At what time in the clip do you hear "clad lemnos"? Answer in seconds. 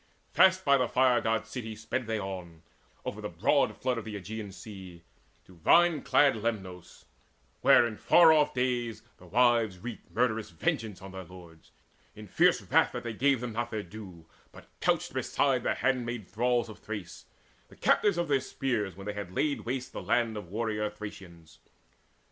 6.01-7.05